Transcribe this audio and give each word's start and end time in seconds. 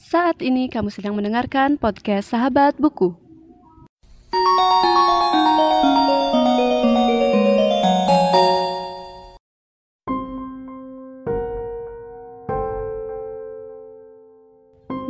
Saat 0.00 0.40
ini 0.40 0.72
kamu 0.72 0.88
sedang 0.88 1.12
mendengarkan 1.12 1.76
podcast 1.76 2.32
Sahabat 2.32 2.72
Buku. 2.80 3.12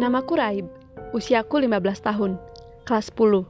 Namaku 0.03 0.35
Raib, 0.35 0.67
usiaku 1.15 1.63
15 1.63 2.11
tahun, 2.11 2.35
kelas 2.83 3.15
10. 3.15 3.47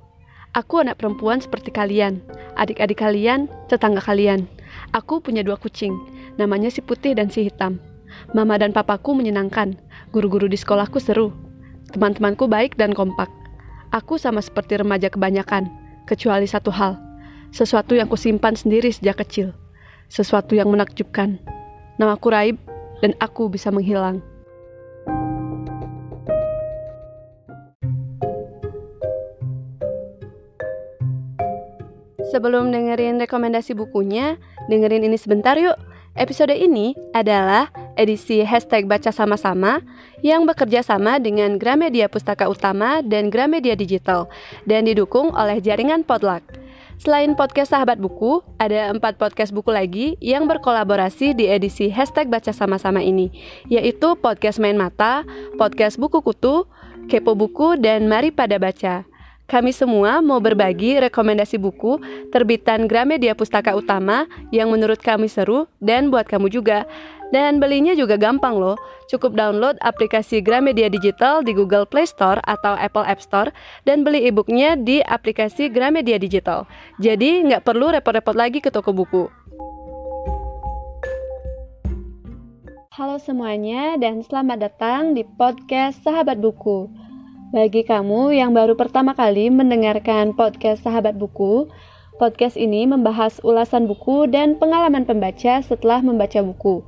Aku 0.53 0.75
anak 0.85 1.01
perempuan 1.01 1.41
seperti 1.41 1.73
kalian, 1.73 2.21
adik-adik 2.61 3.01
kalian, 3.01 3.49
tetangga 3.73 4.05
kalian. 4.05 4.45
Aku 4.93 5.25
punya 5.25 5.41
dua 5.41 5.57
kucing, 5.57 5.97
namanya 6.37 6.69
si 6.69 6.85
putih 6.85 7.17
dan 7.17 7.33
si 7.33 7.49
hitam. 7.49 7.81
Mama 8.37 8.61
dan 8.61 8.71
papaku 8.71 9.17
menyenangkan, 9.17 9.77
guru-guru 10.15 10.47
di 10.47 10.57
sekolahku 10.57 11.01
seru. 11.01 11.33
Teman-temanku 11.91 12.47
baik 12.47 12.79
dan 12.79 12.95
kompak. 12.95 13.29
Aku 13.91 14.21
sama 14.21 14.39
seperti 14.39 14.79
remaja 14.79 15.11
kebanyakan, 15.11 15.67
kecuali 16.07 16.47
satu 16.47 16.71
hal. 16.71 16.95
Sesuatu 17.51 17.99
yang 17.99 18.07
kusimpan 18.07 18.55
sendiri 18.55 18.95
sejak 18.95 19.19
kecil. 19.27 19.51
Sesuatu 20.07 20.55
yang 20.55 20.71
menakjubkan. 20.71 21.43
Namaku 21.99 22.29
Raib, 22.31 22.57
dan 23.03 23.17
aku 23.19 23.51
bisa 23.51 23.75
menghilang. 23.75 24.23
Sebelum 32.31 32.71
dengerin 32.71 33.19
rekomendasi 33.19 33.75
bukunya, 33.75 34.39
dengerin 34.71 35.03
ini 35.03 35.19
sebentar 35.19 35.59
yuk. 35.59 35.75
Episode 36.15 36.55
ini 36.55 36.95
adalah 37.11 37.75
edisi 38.01 38.41
hashtag 38.41 38.89
baca 38.89 39.13
sama-sama 39.13 39.85
yang 40.25 40.49
bekerja 40.49 40.81
sama 40.81 41.21
dengan 41.21 41.61
Gramedia 41.61 42.09
Pustaka 42.09 42.49
Utama 42.49 43.05
dan 43.05 43.29
Gramedia 43.29 43.77
Digital 43.77 44.33
dan 44.65 44.89
didukung 44.89 45.37
oleh 45.37 45.61
jaringan 45.61 46.01
Podluck. 46.01 46.41
Selain 47.01 47.33
podcast 47.33 47.73
Sahabat 47.73 48.01
Buku, 48.01 48.45
ada 48.61 48.93
empat 48.93 49.17
podcast 49.17 49.53
buku 49.53 49.73
lagi 49.73 50.07
yang 50.21 50.45
berkolaborasi 50.45 51.33
di 51.33 51.49
edisi 51.49 51.89
hashtag 51.89 52.29
baca 52.29 52.53
sama-sama 52.53 53.01
ini, 53.01 53.33
yaitu 53.73 54.17
podcast 54.21 54.61
Main 54.61 54.77
Mata, 54.77 55.25
podcast 55.57 55.97
Buku 55.97 56.21
Kutu, 56.21 56.69
Kepo 57.09 57.33
Buku, 57.33 57.81
dan 57.81 58.05
Mari 58.05 58.29
Pada 58.29 58.61
Baca. 58.61 59.09
Kami 59.51 59.75
semua 59.75 60.23
mau 60.23 60.39
berbagi 60.39 61.03
rekomendasi 61.03 61.59
buku 61.59 61.99
terbitan 62.31 62.87
Gramedia 62.87 63.35
Pustaka 63.35 63.75
Utama 63.75 64.31
yang 64.55 64.71
menurut 64.71 65.03
kami 65.03 65.27
seru 65.27 65.67
dan 65.83 66.07
buat 66.07 66.29
kamu 66.31 66.47
juga. 66.55 66.87
Dan 67.31 67.63
belinya 67.63 67.95
juga 67.95 68.19
gampang 68.19 68.59
loh. 68.59 68.75
Cukup 69.07 69.39
download 69.39 69.79
aplikasi 69.87 70.43
Gramedia 70.43 70.91
Digital 70.91 71.47
di 71.47 71.55
Google 71.55 71.87
Play 71.87 72.07
Store 72.07 72.43
atau 72.43 72.75
Apple 72.75 73.07
App 73.07 73.23
Store 73.23 73.55
dan 73.87 74.03
beli 74.03 74.27
e-booknya 74.27 74.75
di 74.75 74.99
aplikasi 75.03 75.71
Gramedia 75.71 76.19
Digital. 76.19 76.67
Jadi 76.99 77.47
nggak 77.47 77.63
perlu 77.63 77.95
repot-repot 77.95 78.35
lagi 78.35 78.59
ke 78.59 78.75
toko 78.75 78.91
buku. 78.91 79.31
Halo 82.91 83.17
semuanya 83.23 83.95
dan 83.97 84.21
selamat 84.27 84.59
datang 84.61 85.15
di 85.15 85.23
podcast 85.23 86.03
Sahabat 86.03 86.43
Buku. 86.43 86.91
Bagi 87.55 87.87
kamu 87.87 88.35
yang 88.35 88.51
baru 88.55 88.75
pertama 88.75 89.15
kali 89.15 89.49
mendengarkan 89.49 90.35
podcast 90.35 90.83
Sahabat 90.83 91.15
Buku, 91.15 91.71
podcast 92.19 92.59
ini 92.59 92.85
membahas 92.91 93.39
ulasan 93.41 93.89
buku 93.89 94.29
dan 94.29 94.59
pengalaman 94.59 95.09
pembaca 95.09 95.63
setelah 95.65 96.05
membaca 96.05 96.45
buku. 96.45 96.85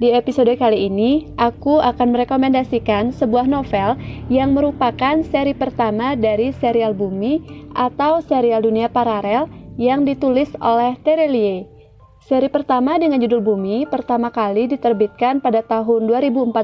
Di 0.00 0.16
episode 0.16 0.56
kali 0.56 0.88
ini, 0.88 1.28
aku 1.36 1.76
akan 1.76 2.16
merekomendasikan 2.16 3.12
sebuah 3.12 3.44
novel 3.44 4.00
yang 4.32 4.56
merupakan 4.56 5.20
seri 5.28 5.52
pertama 5.52 6.16
dari 6.16 6.56
serial 6.56 6.96
Bumi 6.96 7.68
atau 7.76 8.24
serial 8.24 8.64
dunia 8.64 8.88
paralel 8.88 9.44
yang 9.76 10.08
ditulis 10.08 10.48
oleh 10.64 10.96
Terelie. 11.04 11.68
Seri 12.24 12.48
pertama 12.48 12.96
dengan 12.96 13.20
judul 13.20 13.44
Bumi 13.44 13.84
pertama 13.84 14.32
kali 14.32 14.72
diterbitkan 14.72 15.44
pada 15.44 15.60
tahun 15.60 16.08
2014 16.08 16.56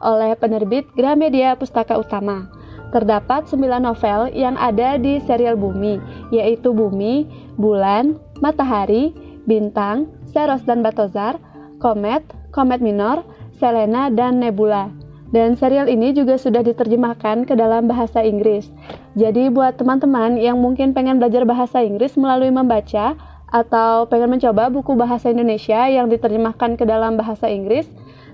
oleh 0.00 0.32
penerbit 0.40 0.88
Gramedia 0.96 1.60
Pustaka 1.60 2.00
Utama 2.00 2.48
terdapat 2.88 3.44
9 3.52 3.60
novel 3.84 4.32
yang 4.32 4.56
ada 4.56 4.96
di 4.96 5.20
serial 5.28 5.60
Bumi, 5.60 6.00
yaitu 6.32 6.72
Bumi, 6.72 7.28
Bulan, 7.60 8.16
Matahari, 8.40 9.12
Bintang, 9.44 10.08
Seros 10.32 10.64
dan 10.64 10.80
Batozar, 10.80 11.36
Komet, 11.76 12.24
Komet 12.56 12.80
Minor, 12.80 13.20
Selena, 13.60 14.08
dan 14.08 14.40
Nebula. 14.40 14.88
Dan 15.28 15.52
serial 15.60 15.92
ini 15.92 16.16
juga 16.16 16.40
sudah 16.40 16.64
diterjemahkan 16.64 17.44
ke 17.44 17.52
dalam 17.52 17.84
bahasa 17.84 18.24
Inggris. 18.24 18.72
Jadi 19.12 19.52
buat 19.52 19.76
teman-teman 19.76 20.40
yang 20.40 20.56
mungkin 20.56 20.96
pengen 20.96 21.20
belajar 21.20 21.44
bahasa 21.44 21.84
Inggris 21.84 22.16
melalui 22.16 22.48
membaca 22.48 23.12
atau 23.52 24.08
pengen 24.08 24.32
mencoba 24.32 24.72
buku 24.72 24.96
bahasa 24.96 25.28
Indonesia 25.28 25.84
yang 25.92 26.08
diterjemahkan 26.08 26.80
ke 26.80 26.88
dalam 26.88 27.20
bahasa 27.20 27.52
Inggris, 27.52 27.84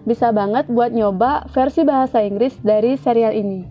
bisa 0.06 0.30
banget 0.30 0.70
buat 0.70 0.94
nyoba 0.94 1.50
versi 1.50 1.82
bahasa 1.82 2.22
Inggris 2.22 2.54
dari 2.62 2.94
serial 2.94 3.34
ini. 3.34 3.66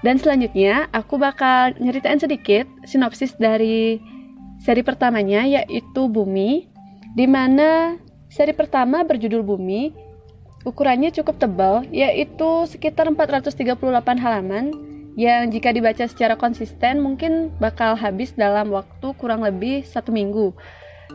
Dan 0.00 0.16
selanjutnya 0.16 0.88
aku 0.96 1.20
bakal 1.20 1.76
nyeritain 1.76 2.16
sedikit 2.16 2.64
sinopsis 2.88 3.36
dari 3.36 4.00
seri 4.60 4.84
pertamanya 4.84 5.42
yaitu 5.48 6.06
Bumi 6.06 6.68
di 7.16 7.26
mana 7.26 7.96
seri 8.30 8.52
pertama 8.52 9.02
berjudul 9.02 9.42
Bumi 9.42 9.90
ukurannya 10.68 11.10
cukup 11.10 11.40
tebal 11.40 11.88
yaitu 11.88 12.68
sekitar 12.68 13.08
438 13.08 13.80
halaman 14.20 14.70
yang 15.18 15.50
jika 15.50 15.74
dibaca 15.74 16.06
secara 16.06 16.38
konsisten 16.38 17.02
mungkin 17.02 17.50
bakal 17.58 17.98
habis 17.98 18.30
dalam 18.36 18.70
waktu 18.70 19.10
kurang 19.18 19.42
lebih 19.42 19.82
satu 19.82 20.14
minggu 20.14 20.54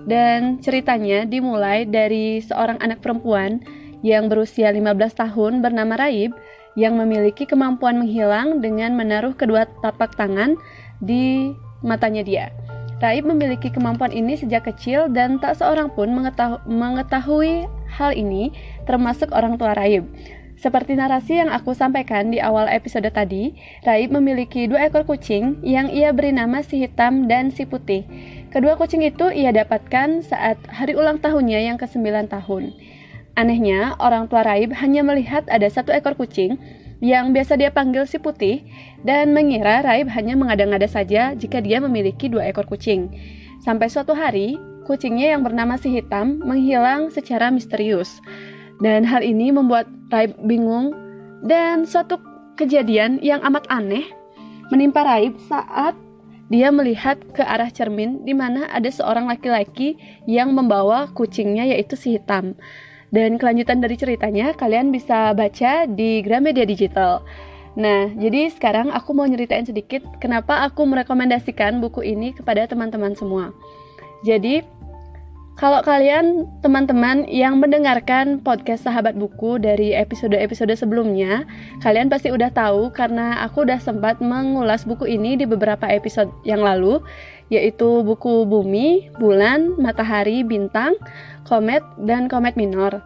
dan 0.04 0.60
ceritanya 0.60 1.24
dimulai 1.24 1.88
dari 1.88 2.44
seorang 2.44 2.76
anak 2.84 3.00
perempuan 3.00 3.64
yang 4.04 4.28
berusia 4.28 4.70
15 4.70 4.92
tahun 5.16 5.64
bernama 5.64 5.96
Raib 5.96 6.36
yang 6.76 7.00
memiliki 7.00 7.48
kemampuan 7.48 8.04
menghilang 8.04 8.60
dengan 8.60 8.92
menaruh 9.00 9.32
kedua 9.32 9.64
tapak 9.80 10.20
tangan 10.20 10.60
di 11.00 11.56
matanya 11.80 12.22
dia. 12.22 12.46
Raib 13.04 13.28
memiliki 13.28 13.68
kemampuan 13.68 14.16
ini 14.16 14.40
sejak 14.40 14.72
kecil 14.72 15.12
dan 15.12 15.36
tak 15.44 15.60
seorang 15.60 15.92
pun 15.92 16.08
mengetahui, 16.64 17.68
hal 17.92 18.12
ini 18.16 18.56
termasuk 18.88 19.36
orang 19.36 19.60
tua 19.60 19.76
Raib. 19.76 20.08
Seperti 20.56 20.96
narasi 20.96 21.44
yang 21.44 21.52
aku 21.52 21.76
sampaikan 21.76 22.32
di 22.32 22.40
awal 22.40 22.72
episode 22.72 23.12
tadi, 23.12 23.52
Raib 23.84 24.16
memiliki 24.16 24.72
dua 24.72 24.88
ekor 24.88 25.04
kucing 25.04 25.60
yang 25.60 25.92
ia 25.92 26.16
beri 26.16 26.32
nama 26.32 26.64
si 26.64 26.80
hitam 26.80 27.28
dan 27.28 27.52
si 27.52 27.68
putih. 27.68 28.08
Kedua 28.56 28.80
kucing 28.80 29.04
itu 29.04 29.28
ia 29.36 29.52
dapatkan 29.52 30.24
saat 30.24 30.56
hari 30.72 30.96
ulang 30.96 31.20
tahunnya 31.20 31.60
yang 31.60 31.76
ke-9 31.76 32.32
tahun. 32.32 32.72
Anehnya, 33.36 34.00
orang 34.00 34.32
tua 34.32 34.48
Raib 34.48 34.72
hanya 34.80 35.04
melihat 35.04 35.44
ada 35.52 35.68
satu 35.68 35.92
ekor 35.92 36.16
kucing 36.16 36.56
yang 37.04 37.36
biasa 37.36 37.60
dia 37.60 37.68
panggil 37.68 38.08
si 38.08 38.16
putih 38.16 38.64
dan 39.04 39.36
mengira 39.36 39.84
Raib 39.84 40.08
hanya 40.08 40.40
mengada-ngada 40.40 40.88
saja 40.88 41.36
jika 41.36 41.60
dia 41.60 41.84
memiliki 41.84 42.32
dua 42.32 42.48
ekor 42.48 42.64
kucing. 42.64 43.12
Sampai 43.60 43.92
suatu 43.92 44.16
hari, 44.16 44.56
kucingnya 44.88 45.36
yang 45.36 45.44
bernama 45.44 45.76
si 45.76 45.92
hitam 45.92 46.40
menghilang 46.48 47.12
secara 47.12 47.52
misterius. 47.52 48.24
Dan 48.80 49.04
hal 49.04 49.20
ini 49.20 49.52
membuat 49.52 49.92
Raib 50.08 50.40
bingung 50.48 50.96
dan 51.44 51.84
suatu 51.84 52.16
kejadian 52.56 53.20
yang 53.20 53.44
amat 53.44 53.68
aneh 53.68 54.08
menimpa 54.72 55.04
Raib 55.04 55.36
saat 55.52 55.94
dia 56.48 56.70
melihat 56.70 57.18
ke 57.34 57.42
arah 57.42 57.74
cermin 57.74 58.22
di 58.24 58.32
mana 58.38 58.70
ada 58.70 58.88
seorang 58.88 59.26
laki-laki 59.26 59.98
yang 60.30 60.54
membawa 60.54 61.10
kucingnya 61.12 61.68
yaitu 61.68 61.98
si 61.98 62.16
hitam. 62.16 62.56
Dan 63.16 63.40
kelanjutan 63.40 63.80
dari 63.80 63.96
ceritanya 63.96 64.52
kalian 64.52 64.92
bisa 64.92 65.32
baca 65.32 65.88
di 65.88 66.20
Gramedia 66.20 66.68
Digital. 66.68 67.24
Nah, 67.80 68.12
jadi 68.12 68.52
sekarang 68.52 68.92
aku 68.92 69.16
mau 69.16 69.24
nyeritain 69.24 69.64
sedikit 69.64 70.04
kenapa 70.20 70.68
aku 70.68 70.84
merekomendasikan 70.84 71.80
buku 71.80 72.04
ini 72.04 72.36
kepada 72.36 72.68
teman-teman 72.68 73.16
semua. 73.16 73.56
Jadi, 74.28 74.64
kalau 75.56 75.80
kalian 75.88 76.44
teman-teman 76.60 77.24
yang 77.32 77.64
mendengarkan 77.64 78.44
podcast 78.44 78.84
Sahabat 78.84 79.16
Buku 79.16 79.56
dari 79.56 79.96
episode-episode 79.96 80.76
sebelumnya, 80.76 81.48
kalian 81.80 82.12
pasti 82.12 82.28
udah 82.28 82.52
tahu 82.52 82.92
karena 82.92 83.40
aku 83.40 83.64
udah 83.64 83.80
sempat 83.80 84.20
mengulas 84.20 84.84
buku 84.84 85.08
ini 85.08 85.40
di 85.40 85.48
beberapa 85.48 85.88
episode 85.88 86.28
yang 86.44 86.60
lalu, 86.60 87.00
yaitu 87.54 88.02
buku 88.02 88.44
Bumi, 88.50 89.14
Bulan, 89.22 89.78
Matahari, 89.78 90.42
Bintang, 90.42 90.98
Komet, 91.46 91.86
dan 92.02 92.26
Komet 92.26 92.58
Minor. 92.58 93.06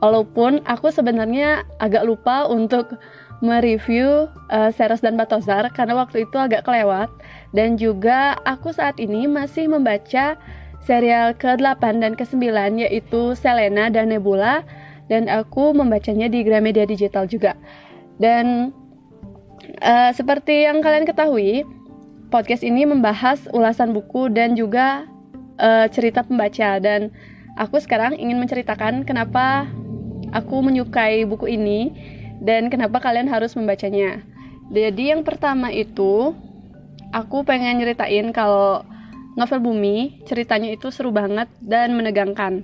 Walaupun 0.00 0.64
aku 0.64 0.88
sebenarnya 0.94 1.66
agak 1.82 2.06
lupa 2.08 2.48
untuk 2.48 2.96
mereview 3.40 4.28
uh, 4.52 4.70
Seros 4.72 5.00
dan 5.00 5.16
Batozar 5.16 5.68
karena 5.72 5.96
waktu 5.96 6.28
itu 6.28 6.36
agak 6.36 6.68
kelewat 6.68 7.08
dan 7.56 7.80
juga 7.80 8.36
aku 8.44 8.72
saat 8.72 9.00
ini 9.00 9.24
masih 9.24 9.68
membaca 9.68 10.36
serial 10.84 11.36
ke-8 11.36 12.00
dan 12.00 12.12
ke-9 12.16 12.44
yaitu 12.80 13.36
Selena 13.36 13.88
dan 13.88 14.12
Nebula 14.12 14.64
dan 15.10 15.26
aku 15.26 15.74
membacanya 15.74 16.30
di 16.30 16.46
Gramedia 16.46 16.86
Digital 16.86 17.26
juga. 17.26 17.58
Dan 18.20 18.70
uh, 19.82 20.10
seperti 20.14 20.68
yang 20.68 20.80
kalian 20.84 21.04
ketahui, 21.08 21.66
podcast 22.30 22.62
ini 22.62 22.86
membahas 22.86 23.50
ulasan 23.50 23.90
buku 23.90 24.30
dan 24.30 24.54
juga 24.54 25.04
uh, 25.58 25.90
cerita 25.90 26.22
pembaca 26.22 26.78
dan 26.78 27.10
aku 27.58 27.82
sekarang 27.82 28.14
ingin 28.14 28.38
menceritakan 28.38 29.02
kenapa 29.02 29.66
aku 30.30 30.62
menyukai 30.62 31.26
buku 31.26 31.50
ini 31.50 31.90
dan 32.40 32.70
kenapa 32.70 33.02
kalian 33.02 33.26
harus 33.26 33.52
membacanya. 33.58 34.22
Jadi 34.70 35.10
yang 35.10 35.26
pertama 35.26 35.74
itu 35.74 36.32
aku 37.10 37.42
pengen 37.42 37.82
nyeritain 37.82 38.30
kalau 38.30 38.86
novel 39.34 39.58
Bumi 39.58 40.22
ceritanya 40.24 40.70
itu 40.70 40.94
seru 40.94 41.10
banget 41.10 41.50
dan 41.58 41.98
menegangkan. 41.98 42.62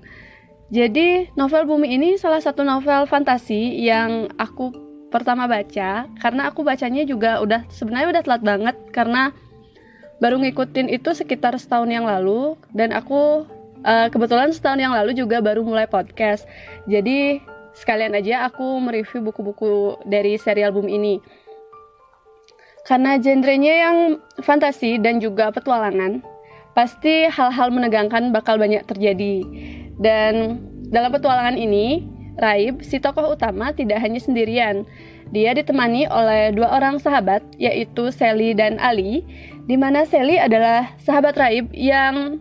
Jadi 0.71 1.31
novel 1.35 1.67
Bumi 1.67 1.91
ini 1.91 2.15
salah 2.15 2.39
satu 2.39 2.63
novel 2.63 3.11
fantasi 3.11 3.83
yang 3.83 4.31
aku 4.39 4.71
pertama 5.11 5.47
baca 5.47 6.11
karena 6.19 6.43
aku 6.51 6.67
bacanya 6.67 7.07
juga 7.07 7.39
udah 7.39 7.67
sebenarnya 7.71 8.19
udah 8.19 8.23
telat 8.27 8.43
banget 8.43 8.77
karena 8.91 9.31
baru 10.23 10.41
ngikutin 10.41 10.89
itu 10.89 11.13
sekitar 11.13 11.57
setahun 11.61 11.89
yang 11.93 12.09
lalu 12.09 12.57
dan 12.73 12.93
aku 12.97 13.45
uh, 13.85 14.09
kebetulan 14.09 14.53
setahun 14.53 14.81
yang 14.81 14.93
lalu 14.97 15.13
juga 15.13 15.45
baru 15.45 15.61
mulai 15.61 15.85
podcast. 15.85 16.49
Jadi 16.89 17.41
sekalian 17.77 18.17
aja 18.17 18.49
aku 18.49 18.81
mereview 18.81 19.21
buku-buku 19.21 20.01
dari 20.09 20.41
serial 20.41 20.73
Bumi 20.73 20.97
ini. 20.97 21.15
Karena 22.87 23.19
genrenya 23.19 23.75
yang 23.89 23.99
fantasi 24.47 25.03
dan 25.03 25.19
juga 25.19 25.51
petualangan, 25.51 26.23
pasti 26.71 27.27
hal-hal 27.27 27.75
menegangkan 27.75 28.31
bakal 28.31 28.63
banyak 28.63 28.87
terjadi. 28.87 29.43
Dan 29.99 30.63
dalam 30.95 31.11
petualangan 31.11 31.59
ini, 31.59 32.07
Raib, 32.39 32.87
si 32.87 33.03
tokoh 33.03 33.35
utama 33.35 33.75
tidak 33.75 33.99
hanya 33.99 34.23
sendirian. 34.23 34.87
Dia 35.35 35.59
ditemani 35.59 36.07
oleh 36.07 36.55
dua 36.55 36.79
orang 36.79 37.03
sahabat, 37.03 37.43
yaitu 37.59 38.15
Sally 38.15 38.55
dan 38.55 38.79
Ali, 38.79 39.27
di 39.67 39.75
mana 39.75 40.07
Sally 40.07 40.39
adalah 40.39 40.95
sahabat 41.03 41.35
Raib 41.35 41.75
yang 41.75 42.39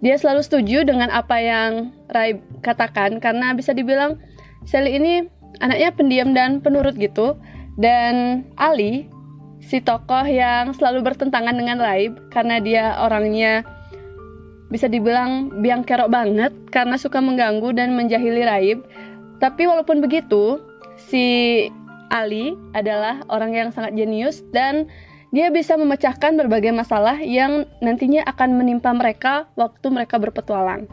dia 0.00 0.14
selalu 0.14 0.46
setuju 0.46 0.86
dengan 0.86 1.10
apa 1.10 1.36
yang 1.42 1.90
Raib 2.10 2.40
katakan 2.62 3.18
karena 3.18 3.52
bisa 3.58 3.74
dibilang 3.74 4.22
Sally 4.64 4.96
ini 4.96 5.26
anaknya 5.58 5.90
pendiam 5.92 6.30
dan 6.32 6.62
penurut 6.62 6.94
gitu. 6.94 7.34
Dan 7.74 8.46
Ali 8.54 9.10
si 9.58 9.82
tokoh 9.82 10.22
yang 10.22 10.70
selalu 10.78 11.02
bertentangan 11.02 11.58
dengan 11.58 11.82
Raib 11.82 12.30
karena 12.30 12.62
dia 12.62 12.94
orangnya 13.02 13.66
bisa 14.70 14.86
dibilang 14.86 15.62
biang 15.62 15.82
kerok 15.82 16.10
banget 16.10 16.54
karena 16.70 16.94
suka 16.94 17.18
mengganggu 17.18 17.74
dan 17.74 17.98
menjahili 17.98 18.46
Raib. 18.46 18.86
Tapi 19.42 19.66
walaupun 19.66 19.98
begitu, 19.98 20.62
si 21.10 21.66
Ali 22.14 22.54
adalah 22.78 23.26
orang 23.26 23.58
yang 23.58 23.68
sangat 23.74 23.98
jenius 23.98 24.46
dan 24.54 24.86
dia 25.34 25.50
bisa 25.50 25.74
memecahkan 25.74 26.38
berbagai 26.38 26.70
masalah 26.70 27.18
yang 27.18 27.66
nantinya 27.82 28.22
akan 28.22 28.54
menimpa 28.54 28.94
mereka 28.94 29.50
waktu 29.58 29.90
mereka 29.90 30.22
berpetualang. 30.22 30.86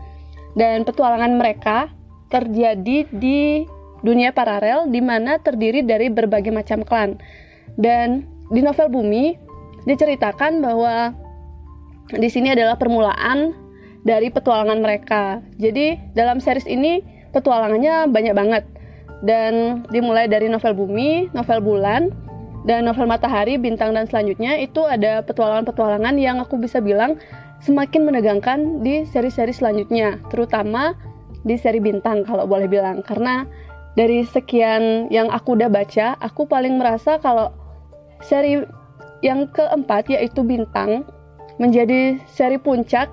Dan 0.58 0.82
petualangan 0.82 1.38
mereka 1.38 1.94
terjadi 2.34 3.06
di 3.14 3.70
dunia 4.02 4.34
paralel 4.34 4.90
di 4.90 4.98
mana 4.98 5.38
terdiri 5.38 5.86
dari 5.86 6.10
berbagai 6.10 6.50
macam 6.50 6.82
klan. 6.82 7.22
Dan 7.78 8.26
di 8.50 8.66
novel 8.66 8.90
Bumi 8.90 9.38
diceritakan 9.86 10.58
bahwa 10.58 11.14
di 12.10 12.28
sini 12.28 12.50
adalah 12.58 12.82
permulaan 12.82 13.54
dari 14.02 14.34
petualangan 14.34 14.82
mereka. 14.82 15.46
Jadi 15.62 16.18
dalam 16.18 16.42
series 16.42 16.66
ini 16.66 17.06
petualangannya 17.30 18.10
banyak 18.10 18.34
banget 18.34 18.64
dan 19.22 19.86
dimulai 19.94 20.26
dari 20.26 20.50
novel 20.50 20.74
Bumi, 20.74 21.30
novel 21.32 21.62
Bulan, 21.62 22.10
dan 22.68 22.86
novel 22.86 23.10
Matahari, 23.10 23.58
Bintang 23.58 23.98
dan 23.98 24.06
selanjutnya 24.06 24.58
itu 24.62 24.86
ada 24.86 25.26
petualangan-petualangan 25.26 26.16
yang 26.22 26.38
aku 26.38 26.62
bisa 26.62 26.78
bilang 26.78 27.18
semakin 27.62 28.06
menegangkan 28.06 28.82
di 28.86 29.06
seri-seri 29.06 29.54
selanjutnya, 29.54 30.22
terutama 30.30 30.94
di 31.42 31.58
seri 31.58 31.82
Bintang 31.82 32.26
kalau 32.26 32.46
boleh 32.46 32.70
bilang 32.70 33.02
karena 33.02 33.50
dari 33.98 34.24
sekian 34.24 35.12
yang 35.12 35.28
aku 35.34 35.58
udah 35.60 35.68
baca, 35.68 36.16
aku 36.22 36.48
paling 36.48 36.80
merasa 36.80 37.20
kalau 37.20 37.52
Seri 38.22 38.62
yang 39.26 39.50
keempat 39.50 40.14
yaitu 40.14 40.46
Bintang 40.46 41.06
menjadi 41.58 42.22
seri 42.30 42.58
puncak 42.62 43.10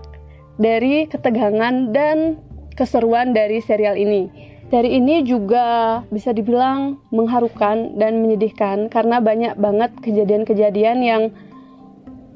dari 0.60 1.08
ketegangan 1.08 1.92
dan 1.92 2.40
keseruan 2.76 3.32
dari 3.32 3.60
serial 3.64 3.96
ini. 3.96 4.28
Seri 4.68 5.00
ini 5.00 5.24
juga 5.24 6.00
bisa 6.12 6.36
dibilang 6.36 7.00
mengharukan 7.08 7.96
dan 7.96 8.20
menyedihkan 8.20 8.92
karena 8.92 9.16
banyak 9.16 9.56
banget 9.56 9.96
kejadian-kejadian 10.04 10.98
yang 11.00 11.22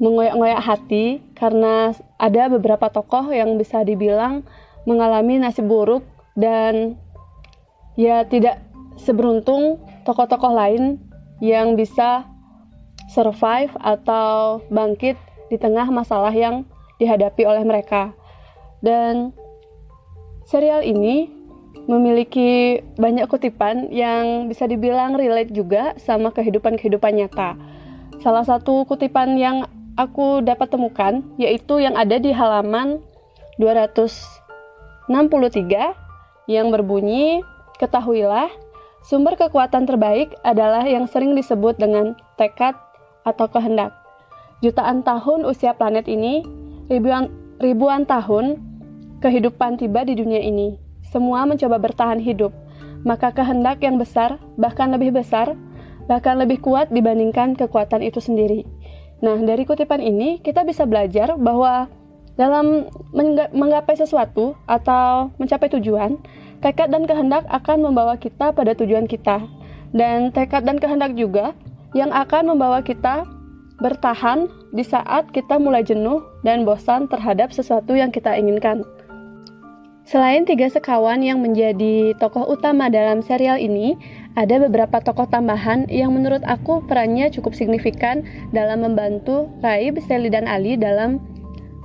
mengoyak-ngoyak 0.01 0.57
hati 0.57 1.21
karena 1.37 1.93
ada 2.17 2.49
beberapa 2.49 2.89
tokoh 2.89 3.29
yang 3.29 3.53
bisa 3.61 3.85
dibilang 3.85 4.41
mengalami 4.89 5.37
nasib 5.37 5.69
buruk 5.69 6.01
dan 6.33 6.97
ya 7.93 8.25
tidak 8.25 8.65
seberuntung 8.97 9.77
tokoh-tokoh 10.01 10.57
lain 10.57 10.97
yang 11.37 11.77
bisa 11.77 12.25
survive 13.13 13.69
atau 13.77 14.57
bangkit 14.73 15.21
di 15.53 15.61
tengah 15.61 15.85
masalah 15.93 16.33
yang 16.33 16.65
dihadapi 16.97 17.45
oleh 17.45 17.61
mereka. 17.61 18.09
Dan 18.81 19.37
serial 20.49 20.81
ini 20.81 21.42
memiliki 21.89 22.79
banyak 22.95 23.27
kutipan 23.27 23.91
yang 23.91 24.47
bisa 24.47 24.69
dibilang 24.69 25.19
relate 25.19 25.51
juga 25.51 25.97
sama 25.99 26.31
kehidupan-kehidupan 26.31 27.19
nyata. 27.19 27.59
Salah 28.23 28.47
satu 28.47 28.87
kutipan 28.87 29.35
yang 29.35 29.67
aku 29.99 30.39
dapat 30.41 30.71
temukan 30.71 31.21
yaitu 31.35 31.83
yang 31.83 31.99
ada 31.99 32.15
di 32.17 32.31
halaman 32.31 33.03
263 33.59 35.91
yang 36.47 36.71
berbunyi, 36.71 37.43
"Ketahuilah, 37.77 38.49
sumber 39.03 39.35
kekuatan 39.35 39.85
terbaik 39.85 40.33
adalah 40.41 40.87
yang 40.87 41.05
sering 41.05 41.35
disebut 41.35 41.77
dengan 41.77 42.15
tekad 42.39 42.73
atau 43.27 43.45
kehendak. 43.51 43.91
Jutaan 44.63 45.03
tahun 45.03 45.43
usia 45.43 45.75
planet 45.75 46.07
ini, 46.07 46.47
ribuan, 46.87 47.27
ribuan 47.59 48.07
tahun 48.07 48.63
kehidupan 49.19 49.79
tiba 49.79 50.07
di 50.07 50.15
dunia 50.15 50.39
ini. 50.39 50.82
Semua 51.13 51.45
mencoba 51.45 51.77
bertahan 51.77 52.17
hidup. 52.17 52.49
Maka 53.05 53.29
kehendak 53.29 53.85
yang 53.85 54.01
besar, 54.01 54.41
bahkan 54.57 54.89
lebih 54.89 55.13
besar, 55.13 55.53
bahkan 56.09 56.41
lebih 56.41 56.57
kuat 56.57 56.89
dibandingkan 56.89 57.53
kekuatan 57.53 58.01
itu 58.01 58.17
sendiri. 58.17 58.65
Nah, 59.21 59.37
dari 59.37 59.61
kutipan 59.61 60.01
ini 60.01 60.41
kita 60.41 60.65
bisa 60.65 60.89
belajar 60.89 61.37
bahwa 61.37 61.85
dalam 62.33 62.89
menggapai 63.53 63.93
sesuatu 63.93 64.57
atau 64.65 65.29
mencapai 65.37 65.69
tujuan, 65.77 66.17
tekad 66.65 66.89
dan 66.89 67.05
kehendak 67.05 67.45
akan 67.45 67.85
membawa 67.85 68.17
kita 68.17 68.49
pada 68.49 68.73
tujuan 68.73 69.05
kita. 69.05 69.45
Dan 69.93 70.33
tekad 70.33 70.65
dan 70.65 70.81
kehendak 70.81 71.13
juga 71.13 71.53
yang 71.93 72.09
akan 72.09 72.57
membawa 72.57 72.81
kita 72.81 73.29
bertahan 73.77 74.49
di 74.73 74.81
saat 74.81 75.29
kita 75.29 75.61
mulai 75.61 75.85
jenuh 75.85 76.25
dan 76.41 76.65
bosan 76.65 77.05
terhadap 77.05 77.53
sesuatu 77.53 77.93
yang 77.93 78.09
kita 78.09 78.33
inginkan. 78.33 78.81
Selain 80.03 80.43
tiga 80.43 80.67
sekawan 80.67 81.23
yang 81.23 81.39
menjadi 81.39 82.11
tokoh 82.19 82.43
utama 82.43 82.91
dalam 82.91 83.23
serial 83.23 83.55
ini, 83.55 83.95
ada 84.35 84.59
beberapa 84.59 84.99
tokoh 84.99 85.31
tambahan 85.31 85.87
yang 85.87 86.11
menurut 86.11 86.43
aku 86.43 86.83
perannya 86.83 87.31
cukup 87.31 87.55
signifikan 87.55 88.27
dalam 88.51 88.83
membantu 88.83 89.47
Raib, 89.63 89.95
Sally, 90.03 90.27
dan 90.27 90.43
Ali 90.43 90.75
dalam 90.75 91.23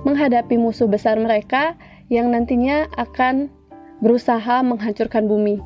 menghadapi 0.03 0.59
musuh 0.59 0.91
besar 0.91 1.15
mereka 1.15 1.79
yang 2.11 2.27
nantinya 2.35 2.91
akan 2.99 3.47
berusaha 4.03 4.67
menghancurkan 4.67 5.23
bumi. 5.23 5.63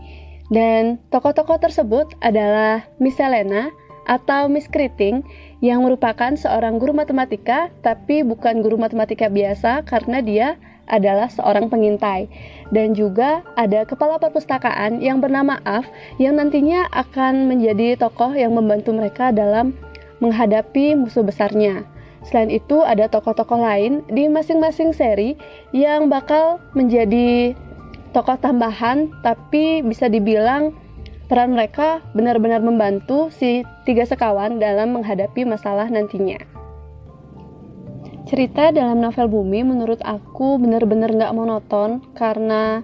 Dan 0.53 1.01
tokoh-tokoh 1.09 1.57
tersebut 1.57 2.13
adalah 2.21 2.85
Miss 3.01 3.17
Selena, 3.17 3.73
atau 4.05 4.51
Miss 4.51 4.67
Kriting 4.67 5.23
yang 5.63 5.83
merupakan 5.83 6.35
seorang 6.35 6.75
guru 6.75 6.91
matematika 6.91 7.71
tapi 7.81 8.21
bukan 8.21 8.59
guru 8.59 8.75
matematika 8.75 9.31
biasa 9.31 9.87
karena 9.87 10.19
dia 10.19 10.47
adalah 10.89 11.31
seorang 11.31 11.71
pengintai 11.71 12.27
dan 12.71 12.91
juga 12.97 13.43
ada 13.55 13.87
kepala 13.87 14.19
perpustakaan 14.19 14.99
yang 14.99 15.23
bernama 15.23 15.59
Af 15.63 15.87
yang 16.19 16.35
nantinya 16.39 16.91
akan 16.91 17.47
menjadi 17.47 17.95
tokoh 17.95 18.35
yang 18.35 18.55
membantu 18.55 18.91
mereka 18.91 19.31
dalam 19.31 19.73
menghadapi 20.19 20.95
musuh 20.95 21.23
besarnya. 21.23 21.83
Selain 22.23 22.47
itu 22.47 22.79
ada 22.83 23.11
tokoh-tokoh 23.11 23.59
lain 23.59 23.99
di 24.07 24.31
masing-masing 24.31 24.95
seri 24.95 25.35
yang 25.75 26.07
bakal 26.07 26.63
menjadi 26.71 27.51
tokoh 28.15 28.39
tambahan 28.39 29.11
tapi 29.19 29.83
bisa 29.83 30.07
dibilang 30.07 30.71
Peran 31.33 31.57
mereka 31.57 32.03
benar-benar 32.13 32.61
membantu 32.61 33.33
si 33.33 33.65
tiga 33.89 34.05
sekawan 34.05 34.61
dalam 34.61 34.93
menghadapi 34.93 35.47
masalah 35.49 35.89
nantinya. 35.89 36.52
Cerita 38.33 38.73
dalam 38.73 38.97
novel 38.97 39.29
Bumi 39.29 39.61
menurut 39.61 40.01
aku 40.01 40.57
benar-benar 40.57 41.13
nggak 41.13 41.37
monoton 41.37 42.01
karena 42.17 42.81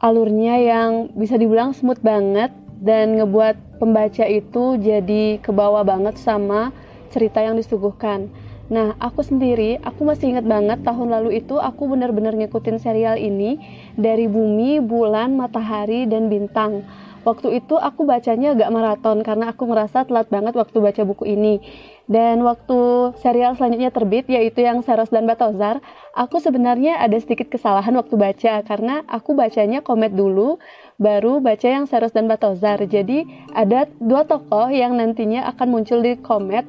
alurnya 0.00 0.56
yang 0.56 1.12
bisa 1.12 1.36
dibilang 1.36 1.76
smooth 1.76 2.00
banget 2.00 2.48
dan 2.80 3.12
ngebuat 3.20 3.76
pembaca 3.76 4.24
itu 4.24 4.80
jadi 4.80 5.36
kebawa 5.44 5.84
banget 5.84 6.16
sama 6.16 6.72
cerita 7.12 7.44
yang 7.44 7.60
disuguhkan. 7.60 8.32
Nah, 8.72 8.96
aku 9.04 9.20
sendiri, 9.20 9.76
aku 9.84 10.08
masih 10.08 10.32
ingat 10.32 10.48
banget 10.48 10.80
tahun 10.80 11.12
lalu 11.12 11.44
itu 11.44 11.60
aku 11.60 11.84
benar-benar 11.84 12.32
ngikutin 12.32 12.80
serial 12.80 13.20
ini 13.20 13.60
dari 14.00 14.32
bumi, 14.32 14.80
bulan, 14.80 15.36
matahari, 15.36 16.08
dan 16.08 16.32
bintang. 16.32 16.88
Waktu 17.24 17.64
itu 17.64 17.80
aku 17.80 18.04
bacanya 18.04 18.52
agak 18.52 18.68
maraton 18.68 19.24
karena 19.24 19.50
aku 19.56 19.64
merasa 19.64 20.04
telat 20.04 20.28
banget 20.28 20.52
waktu 20.52 20.76
baca 20.76 21.02
buku 21.08 21.24
ini. 21.24 21.64
Dan 22.04 22.44
waktu 22.44 23.12
serial 23.24 23.56
selanjutnya 23.56 23.88
terbit, 23.88 24.28
yaitu 24.28 24.60
yang 24.60 24.84
Saros 24.84 25.08
dan 25.08 25.24
Batozar, 25.24 25.80
aku 26.12 26.36
sebenarnya 26.36 27.00
ada 27.00 27.16
sedikit 27.16 27.48
kesalahan 27.48 27.96
waktu 27.96 28.12
baca 28.20 28.60
karena 28.60 29.00
aku 29.08 29.32
bacanya 29.32 29.80
komet 29.80 30.12
dulu, 30.12 30.60
baru 31.00 31.40
baca 31.40 31.64
yang 31.64 31.88
Saros 31.88 32.12
dan 32.12 32.28
Batozar. 32.28 32.84
Jadi 32.84 33.24
ada 33.56 33.88
dua 34.04 34.28
tokoh 34.28 34.68
yang 34.68 35.00
nantinya 35.00 35.48
akan 35.56 35.68
muncul 35.72 36.04
di 36.04 36.20
komet, 36.20 36.68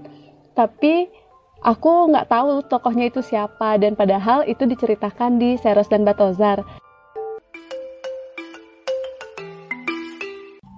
tapi 0.56 1.12
Aku 1.66 2.14
nggak 2.14 2.30
tahu 2.30 2.62
tokohnya 2.70 3.10
itu 3.10 3.26
siapa 3.26 3.82
dan 3.82 3.98
padahal 3.98 4.46
itu 4.46 4.70
diceritakan 4.70 5.42
di 5.42 5.58
Seros 5.58 5.90
dan 5.90 6.06
Batozar. 6.06 6.62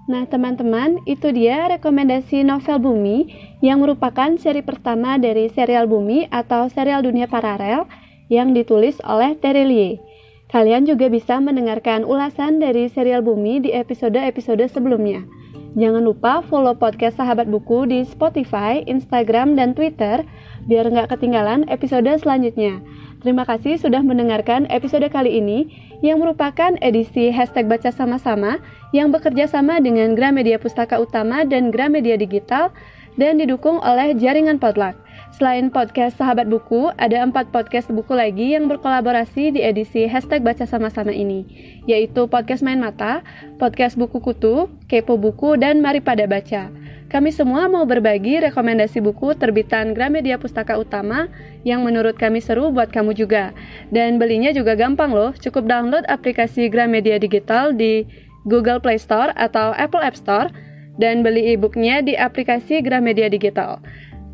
Nah, 0.08 0.24
teman-teman, 0.24 1.04
itu 1.04 1.36
dia 1.36 1.68
rekomendasi 1.68 2.48
novel 2.48 2.80
Bumi 2.80 3.28
yang 3.60 3.84
merupakan 3.84 4.32
seri 4.40 4.64
pertama 4.64 5.20
dari 5.20 5.52
serial 5.52 5.84
Bumi 5.84 6.32
atau 6.32 6.72
serial 6.72 7.04
dunia 7.04 7.28
paralel 7.28 7.84
yang 8.32 8.56
ditulis 8.56 8.96
oleh 9.04 9.36
Terelie. 9.36 10.00
Kalian 10.48 10.88
juga 10.88 11.12
bisa 11.12 11.44
mendengarkan 11.44 12.08
ulasan 12.08 12.64
dari 12.64 12.88
serial 12.88 13.20
Bumi 13.20 13.60
di 13.60 13.76
episode-episode 13.76 14.64
sebelumnya. 14.72 15.28
Jangan 15.76 16.06
lupa 16.06 16.40
follow 16.46 16.78
podcast 16.78 17.20
Sahabat 17.20 17.52
Buku 17.52 17.90
di 17.90 18.06
Spotify, 18.08 18.86
Instagram, 18.88 19.60
dan 19.60 19.76
Twitter 19.76 20.24
biar 20.70 20.88
nggak 20.88 21.12
ketinggalan 21.12 21.68
episode 21.68 22.08
selanjutnya. 22.22 22.80
Terima 23.20 23.44
kasih 23.44 23.82
sudah 23.82 24.06
mendengarkan 24.06 24.70
episode 24.70 25.04
kali 25.10 25.42
ini 25.42 25.68
yang 26.06 26.22
merupakan 26.22 26.78
edisi 26.86 27.34
hashtag 27.34 27.66
baca 27.66 27.90
sama-sama 27.90 28.62
yang 28.94 29.10
bekerja 29.10 29.50
sama 29.50 29.82
dengan 29.82 30.14
Gramedia 30.14 30.62
Pustaka 30.62 31.02
Utama 31.02 31.42
dan 31.42 31.74
Gramedia 31.74 32.16
Digital 32.16 32.70
dan 33.18 33.42
didukung 33.42 33.82
oleh 33.82 34.14
jaringan 34.16 34.62
Potluck. 34.62 34.96
Selain 35.36 35.68
podcast 35.70 36.16
Sahabat 36.16 36.48
Buku, 36.48 36.90
ada 36.96 37.20
empat 37.20 37.52
podcast 37.52 37.92
buku 37.92 38.16
lagi 38.16 38.56
yang 38.56 38.72
berkolaborasi 38.72 39.54
di 39.54 39.62
edisi 39.62 40.08
hashtag 40.08 40.40
baca 40.40 40.64
sama-sama 40.64 41.12
ini, 41.12 41.44
yaitu 41.84 42.26
podcast 42.32 42.64
Main 42.64 42.80
Mata, 42.80 43.22
podcast 43.60 44.00
Buku 44.00 44.24
Kutu, 44.24 44.72
Kepo 44.88 45.20
Buku, 45.20 45.60
dan 45.60 45.84
Mari 45.84 46.00
Pada 46.00 46.24
Baca. 46.26 46.72
Kami 47.08 47.32
semua 47.32 47.72
mau 47.72 47.88
berbagi 47.88 48.44
rekomendasi 48.44 49.00
buku 49.00 49.32
terbitan 49.40 49.96
Gramedia 49.96 50.36
Pustaka 50.36 50.76
Utama 50.76 51.32
yang 51.64 51.88
menurut 51.88 52.20
kami 52.20 52.44
seru 52.44 52.68
buat 52.68 52.92
kamu 52.92 53.16
juga. 53.16 53.56
Dan 53.96 54.20
belinya 54.20 54.52
juga 54.52 54.76
gampang 54.76 55.16
loh, 55.16 55.32
cukup 55.36 55.72
download 55.72 56.04
aplikasi 56.12 56.68
Gramedia 56.68 57.16
Digital 57.16 57.72
di 57.72 58.04
Google 58.44 58.84
Play 58.84 59.00
Store 59.00 59.32
atau 59.40 59.72
Apple 59.76 60.04
App 60.04 60.20
Store 60.20 60.52
dan 61.01 61.25
beli 61.25 61.54
e-booknya 61.56 62.04
di 62.04 62.13
aplikasi 62.18 62.82
Gramedia 62.84 63.30
Digital. 63.32 63.82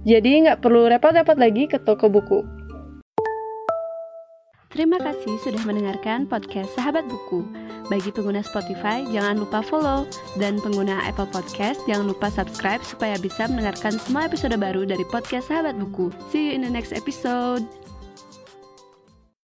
Jadi 0.04 0.48
nggak 0.48 0.60
perlu 0.60 0.92
repot-repot 0.92 1.40
lagi 1.40 1.68
ke 1.68 1.80
toko 1.80 2.12
buku. 2.12 2.44
Terima 4.74 4.98
kasih 4.98 5.38
sudah 5.46 5.62
mendengarkan 5.70 6.26
podcast 6.26 6.74
Sahabat 6.74 7.06
Buku. 7.06 7.46
Bagi 7.94 8.10
pengguna 8.10 8.42
Spotify, 8.42 9.06
jangan 9.14 9.38
lupa 9.38 9.62
follow. 9.62 10.10
Dan 10.42 10.58
pengguna 10.58 10.98
Apple 11.06 11.30
Podcast, 11.30 11.78
jangan 11.86 12.10
lupa 12.10 12.34
subscribe 12.34 12.82
supaya 12.82 13.14
bisa 13.22 13.46
mendengarkan 13.46 14.02
semua 14.02 14.26
episode 14.26 14.58
baru 14.58 14.82
dari 14.82 15.06
podcast 15.14 15.54
Sahabat 15.54 15.78
Buku. 15.78 16.10
See 16.34 16.50
you 16.50 16.58
in 16.58 16.66
the 16.66 16.74
next 16.74 16.90
episode. 16.90 17.62